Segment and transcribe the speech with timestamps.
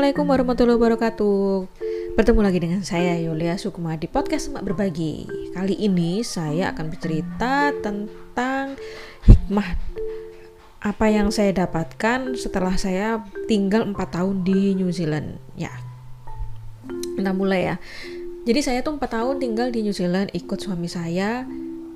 [0.00, 1.44] Assalamualaikum warahmatullahi wabarakatuh.
[2.16, 5.28] Bertemu lagi dengan saya Yulia Sukma di podcast Semak Berbagi.
[5.52, 8.80] Kali ini saya akan bercerita tentang
[9.28, 9.76] hikmah
[10.80, 15.36] Apa yang saya dapatkan setelah saya tinggal 4 tahun di New Zealand.
[15.52, 15.68] Ya,
[17.20, 17.76] kita mulai ya.
[18.48, 21.44] Jadi saya tuh 4 tahun tinggal di New Zealand ikut suami saya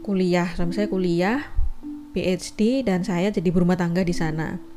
[0.05, 1.41] kuliah Suami saya kuliah
[2.12, 4.73] PhD dan saya jadi berumah tangga di sana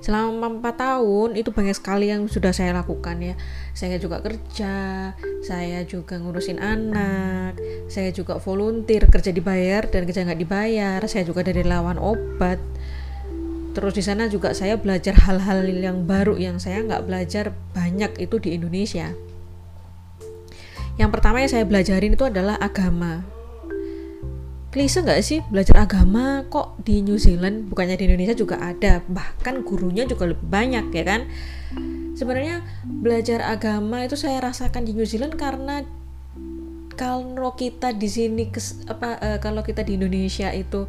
[0.00, 3.34] selama empat tahun itu banyak sekali yang sudah saya lakukan ya.
[3.76, 5.12] Saya juga kerja
[5.44, 7.56] saya juga ngurusin anak
[7.88, 12.58] saya juga volunteer kerja dibayar dan kerja nggak dibayar saya juga dari lawan obat.
[13.70, 18.42] Terus di sana juga saya belajar hal-hal yang baru yang saya nggak belajar banyak itu
[18.42, 19.14] di Indonesia.
[20.98, 23.39] Yang pertama yang saya belajarin itu adalah agama
[24.70, 29.66] klise nggak sih belajar agama kok di New Zealand bukannya di Indonesia juga ada bahkan
[29.66, 31.26] gurunya juga lebih banyak ya kan?
[32.14, 35.82] Sebenarnya belajar agama itu saya rasakan di New Zealand karena
[36.94, 40.84] kalau kita di sini kes, apa uh, kalau kita di Indonesia itu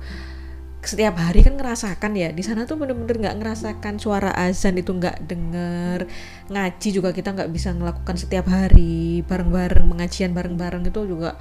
[0.81, 2.33] setiap hari kan ngerasakan ya.
[2.33, 6.09] Di sana tuh bener-bener nggak ngerasakan suara azan itu nggak denger.
[6.49, 9.21] Ngaji juga kita nggak bisa melakukan setiap hari.
[9.29, 11.38] Bareng-bareng mengajian bareng-bareng itu juga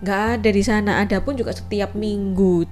[0.00, 0.90] nggak ada di sana.
[1.04, 2.64] Ada pun juga setiap minggu.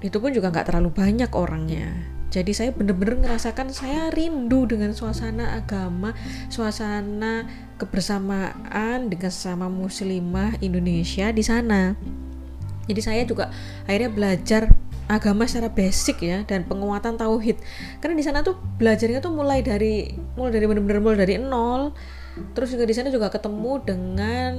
[0.00, 2.14] Itu pun juga nggak terlalu banyak orangnya.
[2.34, 6.18] Jadi saya bener-bener ngerasakan saya rindu dengan suasana agama
[6.50, 7.46] suasana
[7.78, 11.94] kebersamaan dengan sama muslimah Indonesia di sana.
[12.84, 13.54] Jadi saya juga
[13.86, 14.62] akhirnya belajar
[15.04, 17.60] agama secara basic ya dan penguatan tauhid.
[18.00, 21.92] Karena di sana tuh belajarnya tuh mulai dari mulai dari benar-benar mulai dari nol.
[22.56, 24.52] Terus juga di sana juga ketemu dengan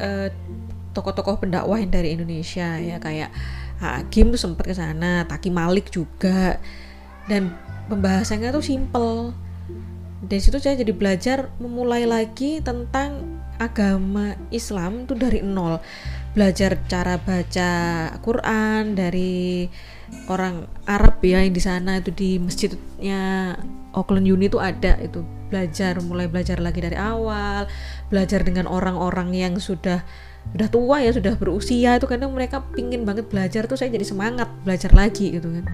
[0.00, 0.28] uh,
[0.96, 3.28] tokoh-tokoh pendakwah yang dari Indonesia ya kayak
[3.76, 6.56] Hakim tuh sempat ke sana Taki Malik juga.
[7.26, 7.52] Dan
[7.90, 9.34] pembahasannya tuh simple.
[10.24, 15.80] Dari situ saya jadi belajar memulai lagi tentang agama Islam tuh dari nol.
[16.36, 17.70] Belajar cara baca
[18.20, 19.66] Quran dari
[20.28, 23.56] orang Arab ya yang di sana itu di masjidnya
[23.96, 25.24] Auckland Uni itu ada itu.
[25.48, 27.70] Belajar mulai belajar lagi dari awal
[28.12, 30.04] belajar dengan orang-orang yang sudah
[30.52, 34.46] sudah tua ya sudah berusia itu kadang mereka pingin banget belajar tuh saya jadi semangat
[34.62, 35.64] belajar lagi gitu kan.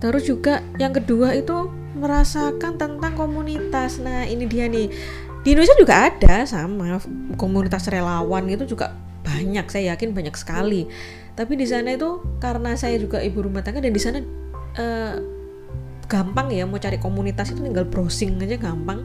[0.00, 1.68] Terus juga yang kedua itu
[2.00, 4.00] merasakan tentang komunitas.
[4.00, 4.88] Nah ini dia nih
[5.40, 7.00] di Indonesia juga ada sama
[7.40, 8.92] komunitas relawan itu juga
[9.24, 10.84] banyak saya yakin banyak sekali.
[11.32, 14.20] Tapi di sana itu karena saya juga ibu rumah tangga dan di sana
[14.76, 15.16] uh,
[16.10, 19.00] gampang ya mau cari komunitas itu tinggal browsing aja gampang.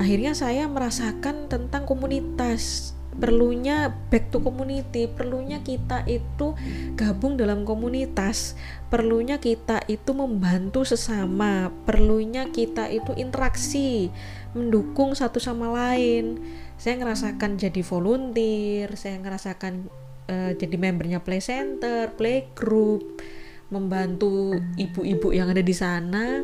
[0.00, 6.52] Akhirnya saya merasakan tentang komunitas perlunya back to community perlunya kita itu
[6.94, 8.54] gabung dalam komunitas
[8.92, 14.12] perlunya kita itu membantu sesama perlunya kita itu interaksi
[14.56, 16.40] mendukung satu sama lain.
[16.80, 19.92] Saya ngerasakan jadi volunteer saya ngerasakan
[20.30, 23.20] uh, jadi membernya play center play group
[23.68, 26.38] membantu ibu-ibu yang ada di sana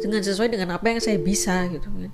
[0.00, 2.12] dengan sesuai dengan apa yang saya bisa gitu kan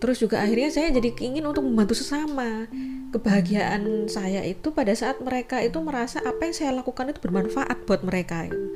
[0.00, 2.66] terus juga akhirnya saya jadi ingin untuk membantu sesama.
[3.10, 8.06] Kebahagiaan saya itu pada saat mereka itu merasa apa yang saya lakukan itu bermanfaat buat
[8.06, 8.70] mereka gitu.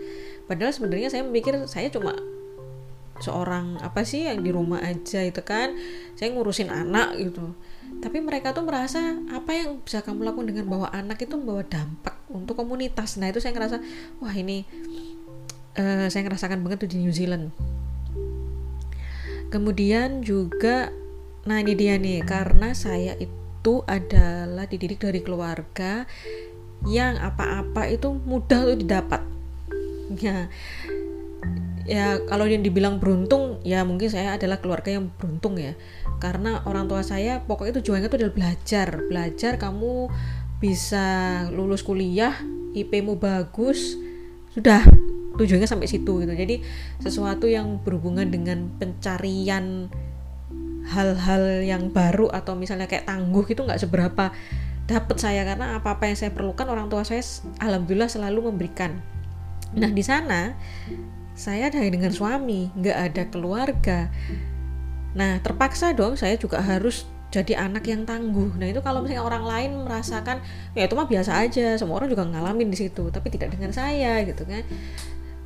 [0.44, 2.12] padahal sebenarnya saya memikir saya cuma
[3.22, 5.72] seorang apa sih yang di rumah aja itu kan
[6.18, 7.54] saya ngurusin anak gitu.
[8.02, 12.18] Tapi mereka tuh merasa apa yang bisa kamu lakukan dengan bawa anak itu membawa dampak
[12.26, 13.16] untuk komunitas.
[13.16, 13.78] Nah itu saya ngerasa
[14.18, 14.66] wah ini
[15.78, 17.54] uh, saya ngerasakan banget tuh di New Zealand.
[19.54, 20.90] Kemudian juga
[21.44, 26.08] Nah ini dia nih, karena saya itu adalah dididik dari keluarga
[26.88, 29.20] yang apa-apa itu mudah untuk didapat.
[30.20, 30.48] Ya,
[31.88, 35.76] ya kalau yang dibilang beruntung, ya mungkin saya adalah keluarga yang beruntung ya.
[36.20, 40.08] Karena orang tua saya pokoknya tujuannya itu adalah belajar, belajar kamu
[40.60, 41.06] bisa
[41.52, 42.36] lulus kuliah,
[42.72, 44.00] IP-mu bagus,
[44.52, 44.80] sudah
[45.36, 46.32] tujuannya sampai situ gitu.
[46.32, 46.64] Jadi
[47.00, 49.92] sesuatu yang berhubungan dengan pencarian
[50.84, 54.30] hal-hal yang baru atau misalnya kayak tangguh itu nggak seberapa
[54.84, 57.24] dapat saya karena apa-apa yang saya perlukan orang tua saya
[57.64, 59.00] alhamdulillah selalu memberikan.
[59.72, 60.52] Nah di sana
[61.34, 64.12] saya ada dengan suami, nggak ada keluarga.
[65.16, 68.54] Nah terpaksa dong saya juga harus jadi anak yang tangguh.
[68.60, 70.44] Nah itu kalau misalnya orang lain merasakan
[70.76, 74.20] ya itu mah biasa aja, semua orang juga ngalamin di situ, tapi tidak dengan saya
[74.22, 74.62] gitu kan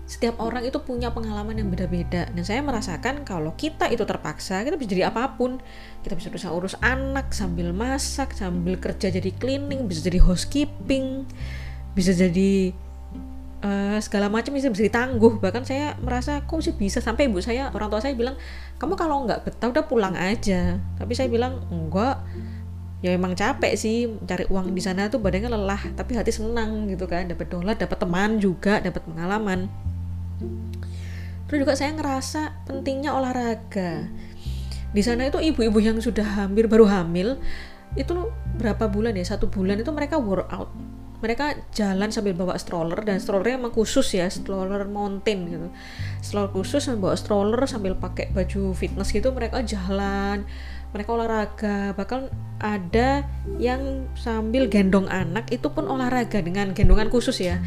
[0.09, 2.33] setiap orang itu punya pengalaman yang beda-beda.
[2.33, 5.61] Dan saya merasakan kalau kita itu terpaksa kita bisa jadi apa pun.
[6.01, 11.29] Kita bisa bisa urus anak sambil masak sambil kerja jadi cleaning bisa jadi housekeeping
[11.93, 12.73] bisa jadi
[13.61, 17.05] uh, segala macam bisa bisa ditangguh bahkan saya merasa kok sih bisa?
[17.05, 18.41] Sampai ibu saya orang tua saya bilang
[18.81, 20.81] kamu kalau nggak betah udah pulang aja.
[20.97, 22.25] Tapi saya bilang enggak.
[22.99, 27.05] Ya emang capek sih cari uang di sana tuh badannya lelah tapi hati senang gitu
[27.05, 27.29] kan.
[27.29, 29.88] Dapat dolar dapat teman juga dapat pengalaman
[31.49, 34.05] terus juga saya ngerasa pentingnya olahraga.
[34.93, 37.41] Di sana itu ibu-ibu yang sudah hampir baru hamil
[37.97, 38.13] itu
[38.61, 39.25] berapa bulan ya?
[39.25, 40.73] Satu bulan itu mereka workout.
[41.19, 45.69] Mereka jalan sambil bawa stroller dan strollernya emang khusus ya stroller mountain gitu.
[46.23, 50.47] Stroller khusus sambil bawa stroller sambil pakai baju fitness gitu mereka jalan
[50.95, 51.93] mereka olahraga.
[51.99, 52.21] Bahkan
[52.63, 53.27] ada
[53.59, 57.59] yang sambil gendong anak itu pun olahraga dengan gendongan khusus ya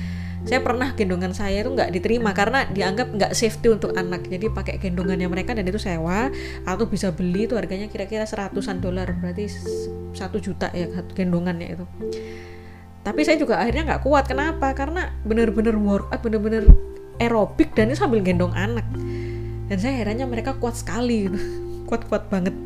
[0.42, 4.26] saya pernah gendongan saya itu nggak diterima karena dianggap nggak safety untuk anak.
[4.26, 6.34] Jadi pakai gendongannya mereka dan itu sewa.
[6.66, 9.46] Atau bisa beli itu harganya kira-kira seratusan dolar berarti
[10.18, 11.86] satu juta ya gendongannya itu.
[13.06, 14.26] Tapi saya juga akhirnya nggak kuat.
[14.26, 14.74] Kenapa?
[14.74, 16.66] Karena bener-bener workout bener-bener
[17.22, 18.86] aerobik dan itu sambil gendong anak.
[19.70, 21.38] Dan saya herannya mereka kuat sekali gitu.
[21.90, 22.58] kuat-kuat banget.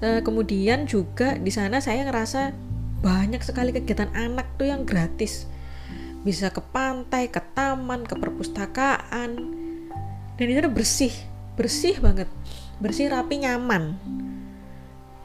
[0.00, 2.56] Uh, kemudian juga di sana saya ngerasa
[3.04, 5.44] banyak sekali kegiatan anak tuh yang gratis
[6.24, 9.30] bisa ke pantai, ke taman, ke perpustakaan.
[10.34, 11.12] Dan itu bersih,
[11.54, 12.26] bersih banget.
[12.80, 13.94] Bersih, rapi, nyaman.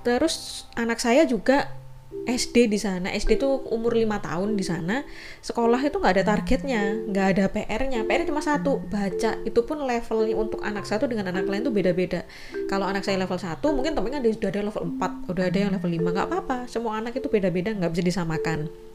[0.04, 1.72] Terus anak saya juga
[2.10, 5.06] SD di sana, SD tuh umur 5 tahun di sana,
[5.46, 9.38] sekolah itu nggak ada targetnya, nggak ada PR-nya, PR cuma satu, baca.
[9.46, 12.25] Itu pun levelnya untuk anak satu dengan anak lain tuh beda-beda.
[12.69, 15.90] Kalau anak saya level 1, mungkin ada, sudah ada level 4, udah ada yang level
[15.90, 16.57] 5, nggak apa-apa.
[16.66, 18.88] Semua anak itu beda-beda, nggak bisa disamakan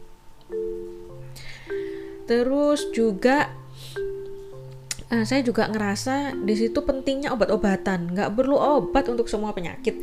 [2.24, 3.52] terus juga
[5.14, 8.10] uh, saya juga ngerasa di situ pentingnya obat-obatan.
[8.12, 9.94] Nggak perlu obat untuk semua penyakit.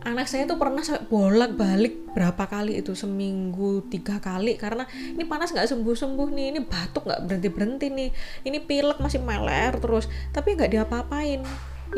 [0.00, 5.28] Anak saya tuh pernah sampai bolak balik berapa kali itu seminggu tiga kali karena ini
[5.28, 8.10] panas nggak sembuh sembuh nih ini batuk nggak berhenti berhenti nih
[8.48, 11.44] ini pilek masih meler terus tapi nggak diapa-apain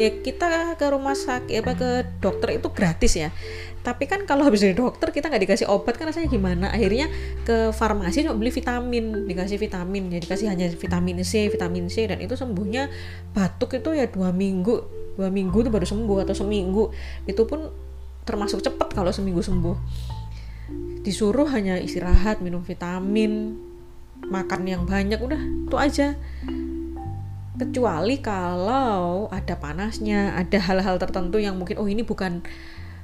[0.01, 1.91] ya kita ke rumah sakit apa ke
[2.21, 3.29] dokter itu gratis ya.
[3.83, 6.71] Tapi kan kalau habis dari dokter kita nggak dikasih obat kan rasanya gimana?
[6.71, 7.11] Akhirnya
[7.43, 12.23] ke farmasi cuma beli vitamin dikasih vitamin ya dikasih hanya vitamin C vitamin C dan
[12.23, 12.89] itu sembuhnya
[13.35, 16.89] batuk itu ya dua minggu dua minggu itu baru sembuh atau seminggu.
[17.29, 17.69] Itu pun
[18.23, 19.77] termasuk cepat kalau seminggu sembuh.
[21.03, 23.59] Disuruh hanya istirahat minum vitamin
[24.23, 26.15] makan yang banyak udah itu aja
[27.63, 32.43] kecuali kalau ada panasnya ada hal-hal tertentu yang mungkin oh ini bukan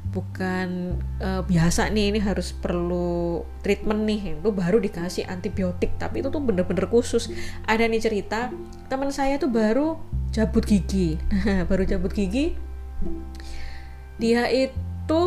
[0.09, 5.95] bukan uh, biasa nih ini harus perlu treatment nih itu baru dikasih antibiotik.
[6.01, 7.29] Tapi itu tuh bener-bener khusus.
[7.69, 8.49] Ada nih cerita
[8.89, 10.01] teman saya tuh baru
[10.33, 11.21] cabut gigi.
[11.71, 12.57] Baru cabut gigi
[14.19, 15.21] dia itu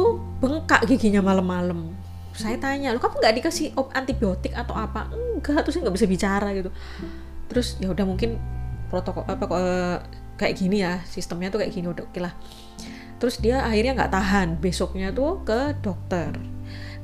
[0.44, 1.96] bengkak giginya malam-malam.
[2.36, 5.08] Saya tanya lu kamu nggak dikasih antibiotik atau apa?
[5.12, 6.70] Enggak saya nggak bisa bicara gitu.
[7.48, 8.36] Terus ya udah mungkin
[8.92, 9.98] protokol apa kok uh,
[10.36, 12.36] kayak gini ya sistemnya tuh kayak gini udah oke lah.
[13.24, 16.36] Terus dia akhirnya nggak tahan besoknya tuh ke dokter.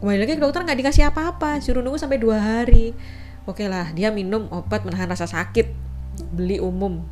[0.04, 2.92] Kembali lagi ke dokter nggak dikasih apa-apa suruh nunggu sampai dua hari.
[3.48, 5.72] Oke lah dia minum obat menahan rasa sakit
[6.36, 7.08] beli umum.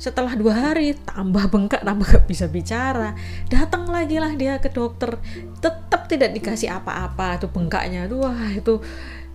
[0.00, 3.12] Setelah dua hari tambah bengkak tambah gak bisa bicara.
[3.52, 5.20] Datang lagi lah dia ke dokter.
[5.60, 8.80] Tetap tidak dikasih apa-apa tuh bengkaknya tuh wah itu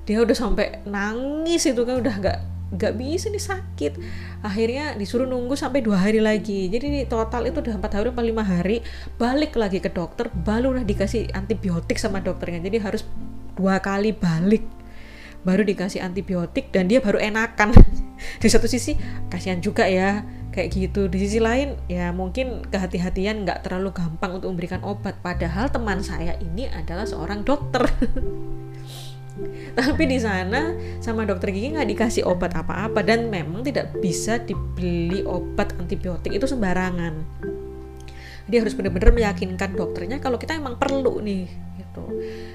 [0.06, 2.40] dia udah sampai nangis itu kan udah nggak
[2.74, 3.94] nggak bisa nih sakit.
[4.42, 6.66] Akhirnya disuruh nunggu sampai dua hari lagi.
[6.70, 8.82] Jadi ini total itu udah empat hari atau lima hari
[9.22, 12.66] balik lagi ke dokter baru udah dikasih antibiotik sama dokternya.
[12.66, 13.02] Jadi harus
[13.54, 14.66] dua kali balik
[15.46, 17.72] baru dikasih antibiotik dan dia baru enakan.
[18.42, 18.98] Di satu sisi
[19.30, 21.06] kasihan juga ya kayak gitu.
[21.06, 25.22] Di sisi lain ya mungkin kehati-hatian nggak terlalu gampang untuk memberikan obat.
[25.22, 27.86] Padahal teman saya ini adalah seorang dokter
[29.76, 30.72] tapi di sana
[31.04, 36.48] sama dokter gigi nggak dikasih obat apa-apa dan memang tidak bisa dibeli obat antibiotik itu
[36.48, 37.14] sembarangan.
[38.46, 41.50] Dia harus benar-benar meyakinkan dokternya kalau kita emang perlu nih
[41.82, 42.04] gitu.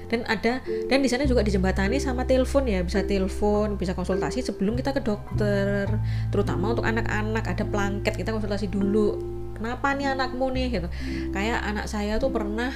[0.09, 4.73] Dan ada dan di sana juga dijembatani sama telepon ya bisa telepon bisa konsultasi sebelum
[4.73, 5.85] kita ke dokter.
[6.33, 9.19] Terutama untuk anak-anak ada planket kita konsultasi dulu.
[9.53, 10.87] Kenapa nih anakmu nih gitu.
[11.29, 12.73] Kayak anak saya tuh pernah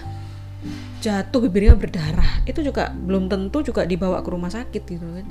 [1.05, 2.41] jatuh bibirnya berdarah.
[2.49, 5.27] Itu juga belum tentu juga dibawa ke rumah sakit gitu kan.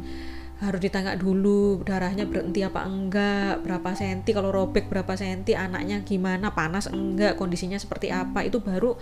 [0.62, 6.54] Harus ditanya dulu darahnya berhenti apa enggak berapa senti kalau robek berapa senti anaknya gimana
[6.54, 8.46] panas enggak kondisinya seperti apa.
[8.46, 8.94] Itu baru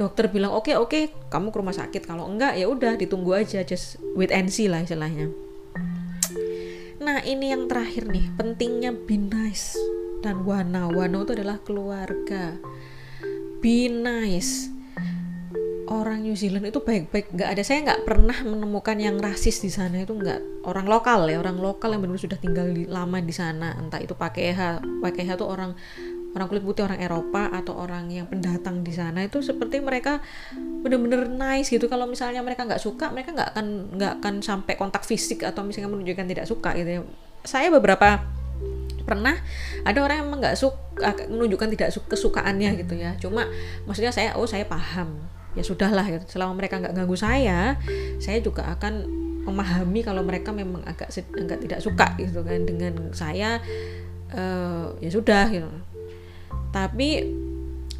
[0.00, 2.02] dokter bilang oke okay, oke okay, kamu ke rumah sakit.
[2.08, 5.28] Kalau enggak ya udah ditunggu aja just wait and see lah istilahnya.
[7.00, 9.76] Nah ini yang terakhir nih pentingnya be nice.
[10.20, 12.56] Dan wana wana itu adalah keluarga.
[13.60, 14.79] Be nice
[15.90, 17.34] orang New Zealand itu baik-baik.
[17.34, 19.98] Nggak ada saya nggak pernah menemukan yang rasis di sana.
[20.06, 23.74] Itu nggak orang lokal ya orang lokal yang benar-benar sudah tinggal di, lama di sana.
[23.74, 24.60] Entah itu pakai h
[25.02, 25.74] pakai h tuh orang
[26.30, 29.26] orang kulit putih orang Eropa atau orang yang pendatang di sana.
[29.26, 30.22] Itu seperti mereka
[30.54, 31.90] benar-benar nice gitu.
[31.90, 33.66] Kalau misalnya mereka nggak suka mereka nggak akan
[33.98, 37.00] nggak akan sampai kontak fisik atau misalnya menunjukkan tidak suka gitu ya.
[37.42, 38.22] Saya beberapa
[39.02, 39.34] pernah
[39.82, 43.18] ada orang yang emang nggak suka menunjukkan tidak suka kesukaannya gitu ya.
[43.18, 43.50] Cuma
[43.90, 46.24] maksudnya saya oh saya paham ya sudahlah gitu.
[46.26, 47.76] selama mereka nggak ganggu saya
[48.16, 53.60] saya juga akan memahami kalau mereka memang agak agak tidak suka gitu kan dengan saya
[54.34, 55.70] uh, ya sudah gitu.
[56.70, 57.26] Tapi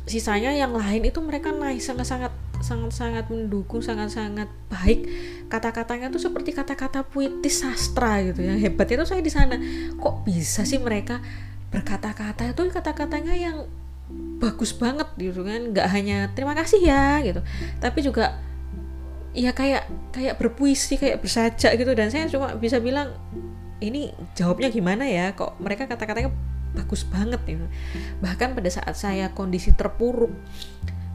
[0.06, 5.08] sisanya yang lain itu mereka naik sangat-sangat sangat-sangat mendukung sangat-sangat baik.
[5.48, 9.56] Kata-katanya tuh seperti kata-kata puitis sastra gitu yang hebatnya tuh saya di sana.
[9.96, 11.18] Kok bisa sih mereka
[11.72, 12.52] berkata-kata?
[12.52, 13.64] Itu kata-katanya yang
[14.40, 15.70] bagus banget gitu kan.
[15.70, 17.44] Nggak hanya terima kasih ya gitu.
[17.78, 18.40] Tapi juga
[19.30, 21.92] ya kayak kayak berpuisi kayak bersaja gitu.
[21.92, 23.12] Dan saya cuma bisa bilang
[23.84, 25.36] ini jawabnya gimana ya?
[25.36, 26.32] Kok mereka kata-katanya
[26.72, 27.66] bagus banget gitu.
[28.24, 30.32] Bahkan pada saat saya kondisi terpuruk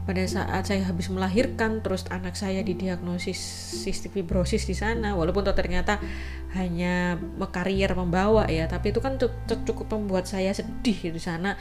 [0.06, 3.36] pada saat saya habis melahirkan terus anak saya didiagnosis
[3.82, 5.98] sistem fibrosis di sana walaupun ternyata
[6.54, 7.18] hanya
[7.50, 9.18] karier membawa ya tapi itu kan
[9.66, 11.58] cukup membuat saya sedih di sana.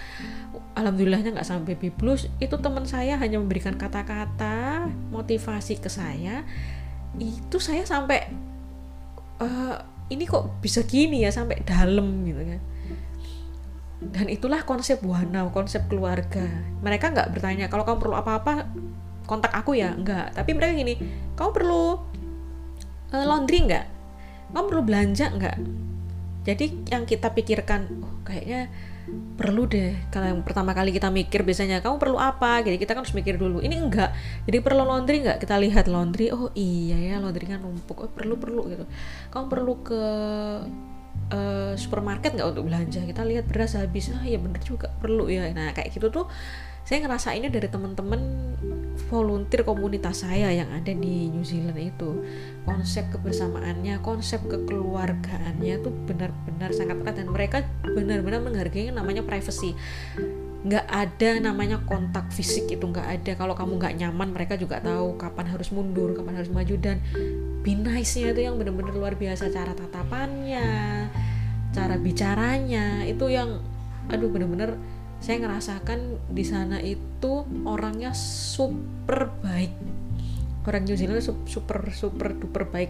[0.78, 6.46] Alhamdulillahnya nggak sampai baby blues itu teman saya hanya memberikan kata-kata motivasi ke saya.
[7.18, 8.30] Itu saya sampai
[9.42, 9.78] uh,
[10.14, 12.62] ini kok bisa gini ya sampai dalam gitu kan
[14.04, 16.44] dan itulah konsep Buana konsep keluarga.
[16.84, 18.68] Mereka nggak bertanya kalau kamu perlu apa-apa
[19.24, 19.96] kontak aku ya.
[19.96, 20.36] Nggak.
[20.36, 20.96] Tapi mereka gini
[21.40, 21.84] kamu perlu
[23.16, 23.86] uh, laundry nggak?
[24.52, 25.58] Kamu perlu belanja nggak?
[26.46, 28.68] Jadi yang kita pikirkan oh kayaknya
[29.40, 29.96] perlu deh.
[30.12, 32.60] Kalau yang pertama kali kita mikir biasanya kamu perlu apa?
[32.68, 34.12] Jadi kita kan harus mikir dulu ini enggak
[34.44, 35.40] jadi perlu laundry nggak?
[35.40, 37.96] Kita lihat laundry oh iya ya laundry kan numpuk.
[37.96, 38.86] Oh perlu perlu gitu.
[39.32, 40.04] Kamu perlu ke
[41.32, 43.02] uh, supermarket nggak untuk belanja.
[43.02, 44.12] Kita lihat beras habis.
[44.14, 45.50] Ah ya bener juga perlu ya.
[45.54, 46.26] Nah kayak gitu tuh
[46.86, 48.22] saya ngerasa ini dari teman-teman
[49.10, 52.22] volunteer komunitas saya yang ada di New Zealand itu.
[52.62, 57.16] Konsep kebersamaannya konsep kekeluargaannya tuh benar-benar sangat erat.
[57.18, 59.74] Dan mereka benar-benar menghargai yang namanya privacy.
[60.66, 63.32] Nggak ada namanya kontak fisik itu nggak ada.
[63.38, 66.76] Kalau kamu nggak nyaman mereka juga tahu kapan harus mundur kapan harus maju.
[66.78, 67.02] Dan
[67.66, 69.50] be nice-nya itu yang benar-benar luar biasa.
[69.50, 71.10] Cara tatapannya
[71.76, 73.60] cara bicaranya itu yang
[74.08, 74.80] aduh benar-benar
[75.20, 79.74] saya ngerasakan di sana itu orangnya super baik.
[80.66, 82.90] Orang New Zealand super super duper baik.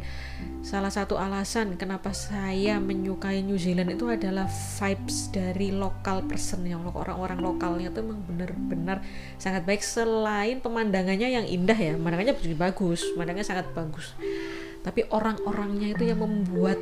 [0.63, 6.87] Salah satu alasan kenapa saya menyukai New Zealand itu adalah vibes dari lokal person yang
[6.87, 8.97] orang-orang lokalnya itu memang benar-benar
[9.39, 9.83] sangat baik.
[9.83, 14.15] Selain pemandangannya yang indah ya pemandangannya bagus pemandangannya sangat bagus
[14.85, 16.77] tapi orang-orangnya itu yang membuat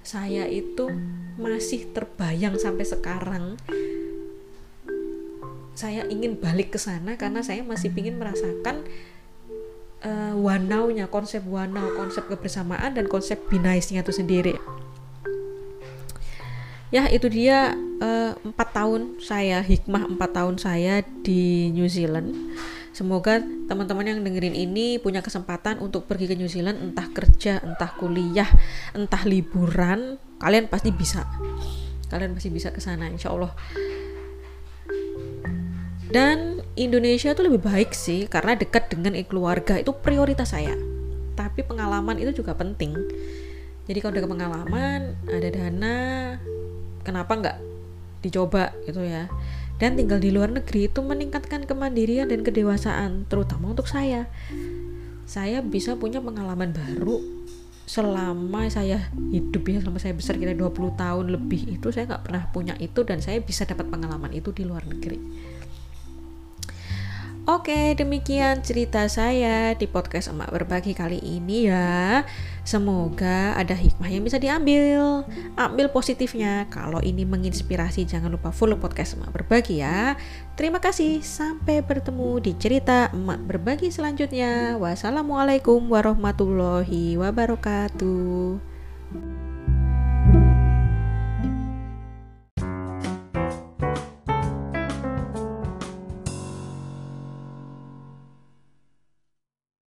[0.00, 0.88] saya itu
[1.36, 3.44] masih terbayang sampai sekarang.
[5.76, 8.88] Saya ingin balik ke sana karena saya masih ingin merasakan
[10.00, 14.56] uh, wanaunya konsep wanau konsep kebersamaan dan konsep binaisnya itu sendiri.
[16.94, 22.54] Ya itu dia eh, empat uh, tahun saya hikmah empat tahun saya di New Zealand
[22.94, 27.90] semoga teman-teman yang dengerin ini punya kesempatan untuk pergi ke New Zealand entah kerja entah
[27.98, 28.48] kuliah
[28.94, 30.16] entah liburan.
[30.38, 31.26] Kalian pasti bisa.
[32.08, 33.50] Kalian pasti bisa ke sana insya Allah.
[36.08, 39.74] Dan Indonesia tuh lebih baik sih karena dekat dengan keluarga.
[39.74, 40.78] Itu prioritas saya.
[41.34, 42.94] Tapi pengalaman itu juga penting.
[43.84, 45.98] Jadi kalau ada pengalaman ada dana
[47.04, 47.56] kenapa nggak
[48.24, 49.28] dicoba gitu ya
[49.82, 54.30] dan tinggal di luar negeri itu meningkatkan kemandirian dan kedewasaan terutama untuk saya
[55.24, 57.18] saya bisa punya pengalaman baru
[57.84, 62.42] selama saya hidup ya selama saya besar kira 20 tahun lebih itu saya nggak pernah
[62.48, 65.20] punya itu dan saya bisa dapat pengalaman itu di luar negeri
[67.44, 72.24] Oke, demikian cerita saya di podcast Emak Berbagi kali ini ya.
[72.64, 75.28] Semoga ada hikmah yang bisa diambil.
[75.52, 76.64] Ambil positifnya.
[76.72, 80.16] Kalau ini menginspirasi, jangan lupa follow podcast Emak Berbagi ya.
[80.56, 81.20] Terima kasih.
[81.20, 84.80] Sampai bertemu di cerita Emak Berbagi selanjutnya.
[84.80, 89.43] Wassalamualaikum warahmatullahi wabarakatuh.